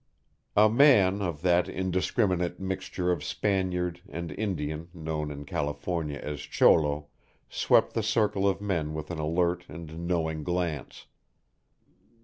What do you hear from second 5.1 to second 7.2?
in California as cholo